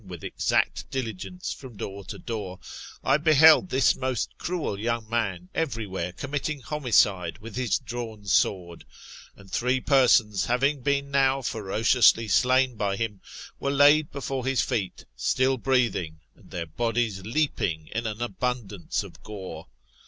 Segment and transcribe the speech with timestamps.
[0.01, 2.59] 37 with exact diligence from door to door,
[3.03, 8.83] I beheld this most cruel young man every where committing homicide with hit drawn sword;
[9.35, 13.21] and three persons having been now ferociously slain by him,
[13.59, 19.21] were laid before his feet, still breathing, and their bodies leaping in an abundance of
[19.21, 19.67] gore.